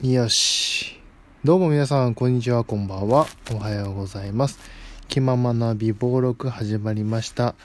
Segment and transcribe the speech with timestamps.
[0.00, 0.96] よし。
[1.42, 3.26] どうも皆さん、こんにちは、こんばんは。
[3.50, 4.60] おはようございます。
[5.08, 7.56] 気ままな美貌録始まりました。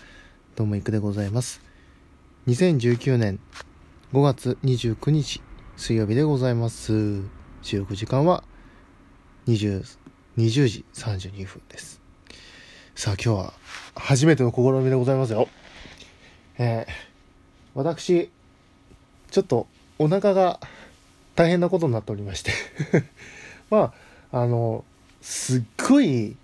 [0.55, 1.61] どうもいくでございます。
[2.47, 3.39] 2019年
[4.13, 5.43] 5月29日、
[5.77, 7.21] 水曜日でございます。
[7.61, 8.43] 収録時間は
[9.45, 9.83] 20、
[10.39, 12.01] 20時32分です。
[12.95, 13.53] さあ、今日は
[13.93, 15.49] 初めての試みでございますよ。
[16.57, 16.91] えー、
[17.75, 18.31] 私、
[19.29, 19.67] ちょっと
[19.99, 20.59] お腹が
[21.35, 22.51] 大変なことになっておりまして。
[23.69, 23.93] ま
[24.31, 24.83] ああの
[25.21, 26.35] すっごい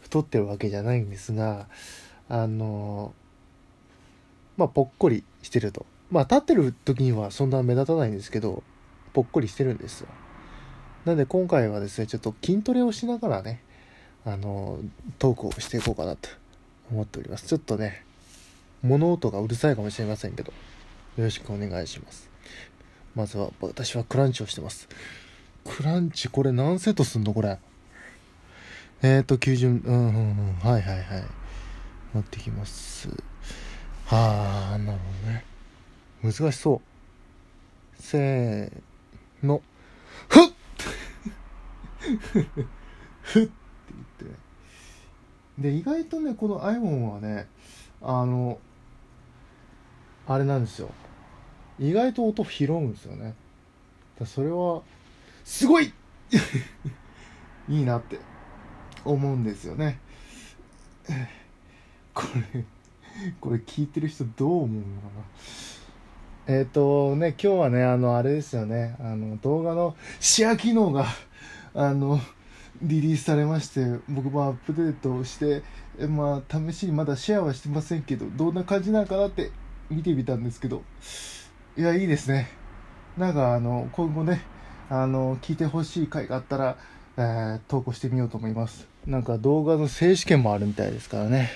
[0.00, 1.66] 太ってるわけじゃないんですが
[2.28, 3.14] あの
[4.56, 5.86] まあぽっこりしてると。
[6.10, 8.62] まあ立ってる時にはそんな目立たないんですけど
[9.12, 10.08] ぽっこりしてるんですよ。
[11.04, 13.62] なんで今回はですねちょっと筋トレをしながらね
[14.24, 14.78] あの
[15.18, 16.28] トークをしていこうかなと
[16.90, 17.46] 思っております。
[17.46, 18.04] ちょっとね
[18.82, 20.52] 物音がうるさいかもしれませんけど
[21.16, 22.31] よろしくお願いします。
[23.14, 24.88] まずは私はクランチをしてます。
[25.64, 26.28] クランチ？
[26.28, 27.58] これ何セットすんのこれ？
[29.02, 30.20] えーと90うんうんう
[30.52, 30.54] ん。
[30.60, 31.24] はいはいはい。
[32.14, 33.08] 持ってきます。
[34.06, 35.44] はあなるほどね。
[36.22, 36.80] 難しそう。
[38.02, 39.62] せーの。
[40.28, 40.42] ふっ！
[43.22, 43.44] ふっ！
[43.44, 43.46] っ！
[43.46, 44.24] て言って。
[45.58, 47.46] で意外とねこの iPhone はね
[48.00, 48.58] あの
[50.26, 50.90] あれなんですよ。
[51.78, 53.34] 意外と音拾うんですよね。
[54.18, 54.82] だそれは
[55.44, 55.92] すごい
[57.68, 58.18] いいなって
[59.04, 59.98] 思うんですよね。
[62.14, 62.64] これ
[63.40, 64.82] これ聞いてる人どう思うのか
[66.46, 66.54] な。
[66.54, 68.96] えっ、ー、とね今日はねあのあれですよね。
[69.00, 71.06] あの動画のシェア機能が
[71.74, 72.20] あの
[72.82, 75.62] リリースされまして僕もアップデートして
[76.08, 79.50] まあ試しにまだシェアはしてませんけどどんな感じなのかなって
[79.88, 80.82] 見てみたんですけど。
[81.74, 82.50] いやいいですね。
[83.16, 84.42] なんかあの今後ね
[84.90, 86.76] あの聞いてほしい回があったら、
[87.16, 88.86] えー、投稿してみようと思います。
[89.06, 91.48] なんか動画の静止権もあるみたいですからね。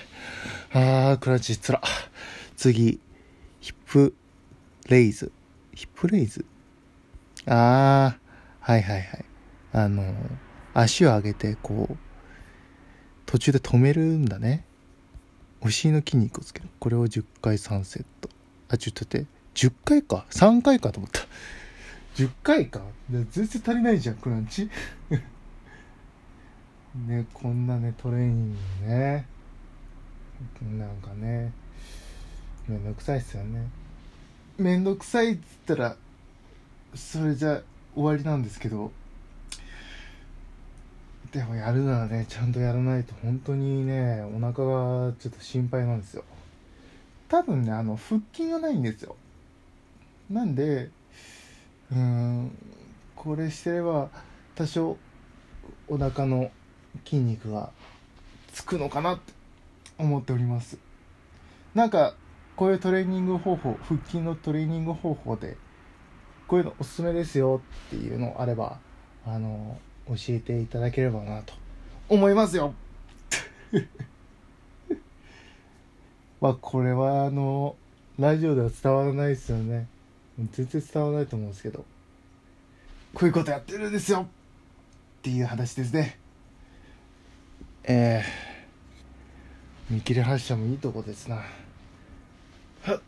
[0.73, 1.83] あークラッチつら。
[2.55, 2.99] 次
[3.59, 4.15] ヒップ
[4.89, 5.31] レイズ。
[5.75, 6.45] ヒップレイズ？
[7.45, 9.25] あーはいはいはい。
[9.73, 10.15] あの
[10.73, 11.97] 足を上げてこう
[13.27, 14.65] 途中で止めるんだね。
[15.61, 16.69] お尻の筋肉をつける。
[16.79, 18.29] これを10回3セット。
[18.69, 19.36] あちょっと待って。
[19.57, 21.21] 10回か3回かと思った。
[22.15, 24.69] 10回か全然足りないじゃんクランチ。
[27.07, 29.25] ねこんなねトレーニングね。
[30.77, 31.51] なんかね。
[32.67, 33.67] めんどくさいっすよね。
[34.59, 35.97] めんどくさいっつったら
[36.93, 37.63] それじゃ
[37.95, 38.91] 終わりなんですけど。
[41.31, 46.23] でもやるならねちゃんとやらないと本当にねお腹がちょっと心配なんですよ。
[47.27, 49.15] 多分ねあの腹筋がないんですよ。
[50.29, 50.89] なんで
[51.91, 52.51] うん
[53.15, 54.09] これしてれば
[54.55, 54.97] 多少
[55.87, 56.51] お腹の
[57.05, 57.71] 筋肉が
[58.51, 59.33] つくのかなって
[59.97, 60.77] 思っております。
[61.73, 62.15] なんか
[62.55, 65.57] こういうトレーニング方法腹筋のトレーニング方法で
[66.47, 68.79] こういうのおすすめですよっていうのあれば
[69.25, 69.77] あの
[70.07, 71.53] 教えていただければなと
[72.09, 72.73] 思いますよ。
[76.41, 77.75] まあこれはあの
[78.17, 79.87] ラジオでは伝わらないですよね。
[80.37, 81.85] 全然伝わらないと思うんですけど。
[83.13, 84.27] こういうことやってるんですよ。
[85.19, 86.19] っていう話ですね。
[87.83, 91.37] えー、見切り発車もいいとこですな。
[92.83, 93.01] はっ。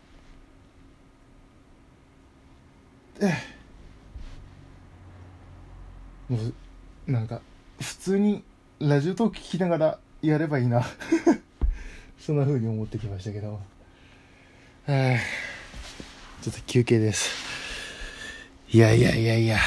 [3.22, 3.34] え。
[6.30, 6.38] も
[7.08, 7.42] うなんか
[7.80, 8.44] 普通に
[8.80, 10.84] ラジオトーク聞きながらやればいいな。
[12.20, 13.60] そんな風に思ってきましたけど。
[14.88, 15.49] えー。
[16.50, 17.30] ょっと休憩です。
[18.72, 19.60] いやいやいやいや、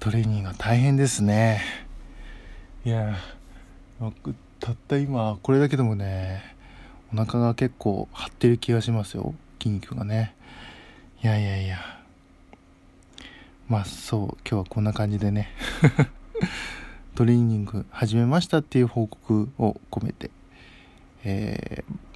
[0.00, 1.62] トレーニングは大変ですね。
[2.84, 3.16] いや、
[4.60, 6.42] たった今、これだけでもね、
[7.12, 9.34] お腹が結構張ってる気がしますよ。
[9.60, 10.34] 筋肉がね。
[11.22, 11.78] いやいやいや。
[13.68, 15.50] まあそう、今日はこんな感じでね。
[17.14, 20.30] トレーニング始めましたっていう報告を込めて、
[21.24, 22.15] えー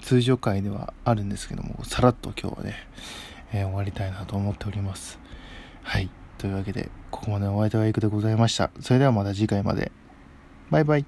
[0.00, 2.74] 通常回ではあるんですけどもさらっと今日はね、
[3.52, 5.18] えー、終わりたいなと思っております。
[5.82, 6.10] はい。
[6.38, 8.70] というわけでここまでお相手はイクでございました。
[8.80, 9.92] それではまた次回まで。
[10.70, 11.04] バイバイ。